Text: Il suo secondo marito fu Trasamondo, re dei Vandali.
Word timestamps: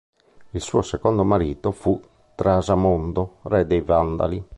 Il 0.49 0.61
suo 0.61 0.81
secondo 0.81 1.23
marito 1.23 1.71
fu 1.71 2.01
Trasamondo, 2.33 3.37
re 3.43 3.67
dei 3.67 3.81
Vandali. 3.81 4.43